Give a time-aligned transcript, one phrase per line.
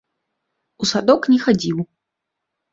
[0.85, 1.77] У садок не хадзіў.